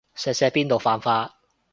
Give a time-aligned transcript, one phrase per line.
[0.17, 1.37] 錫錫邊度犯法